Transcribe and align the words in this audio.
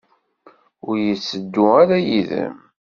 Ur 0.87 0.95
yetteddu 1.05 1.65
ara 1.81 1.97
yid-m? 2.05 2.57